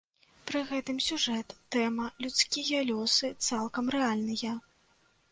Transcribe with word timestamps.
Пры 0.51 0.59
гэтым 0.69 1.01
сюжэт, 1.07 1.47
тэма, 1.75 2.07
людскія 2.25 2.79
лёсы 2.91 3.29
цалкам 3.49 3.91
рэальныя. 3.97 4.55